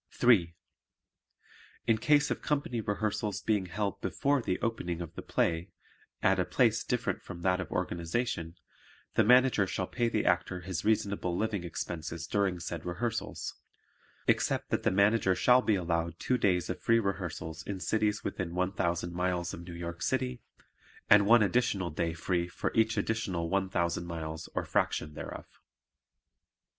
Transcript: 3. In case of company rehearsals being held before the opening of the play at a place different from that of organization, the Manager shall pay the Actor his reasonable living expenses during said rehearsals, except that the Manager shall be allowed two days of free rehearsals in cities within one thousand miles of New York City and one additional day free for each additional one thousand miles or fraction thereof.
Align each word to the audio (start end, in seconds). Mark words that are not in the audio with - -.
3. 0.09 0.55
In 1.85 1.99
case 1.99 2.31
of 2.31 2.41
company 2.41 2.81
rehearsals 2.81 3.39
being 3.39 3.67
held 3.67 4.01
before 4.01 4.41
the 4.41 4.59
opening 4.59 4.99
of 4.99 5.13
the 5.13 5.21
play 5.21 5.69
at 6.23 6.39
a 6.39 6.43
place 6.43 6.83
different 6.83 7.21
from 7.21 7.43
that 7.43 7.59
of 7.61 7.69
organization, 7.71 8.55
the 9.13 9.23
Manager 9.23 9.67
shall 9.67 9.85
pay 9.85 10.09
the 10.09 10.25
Actor 10.25 10.61
his 10.61 10.83
reasonable 10.83 11.37
living 11.37 11.63
expenses 11.63 12.25
during 12.25 12.59
said 12.59 12.83
rehearsals, 12.83 13.53
except 14.25 14.71
that 14.71 14.81
the 14.81 14.89
Manager 14.89 15.35
shall 15.35 15.61
be 15.61 15.75
allowed 15.75 16.17
two 16.17 16.39
days 16.39 16.67
of 16.67 16.81
free 16.81 16.97
rehearsals 16.99 17.61
in 17.61 17.79
cities 17.79 18.23
within 18.23 18.55
one 18.55 18.71
thousand 18.71 19.13
miles 19.13 19.53
of 19.53 19.61
New 19.61 19.75
York 19.75 20.01
City 20.01 20.41
and 21.11 21.27
one 21.27 21.43
additional 21.43 21.91
day 21.91 22.11
free 22.15 22.47
for 22.47 22.71
each 22.73 22.97
additional 22.97 23.49
one 23.51 23.69
thousand 23.69 24.07
miles 24.07 24.49
or 24.55 24.65
fraction 24.65 25.13
thereof. 25.13 25.45